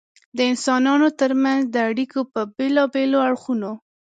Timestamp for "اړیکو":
1.89-2.19